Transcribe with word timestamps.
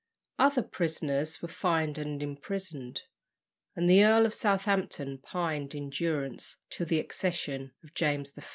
Other 0.39 0.63
prisoners 0.63 1.43
were 1.43 1.47
fined 1.47 1.99
and 1.99 2.23
imprisoned, 2.23 3.03
and 3.75 3.87
the 3.87 4.03
Earl 4.03 4.25
of 4.25 4.33
Southampton 4.33 5.19
pined 5.19 5.75
in 5.75 5.91
durance 5.91 6.57
till 6.71 6.87
the 6.87 6.97
accession 6.99 7.71
of 7.83 7.93
James 7.93 8.33
I. 8.35 8.41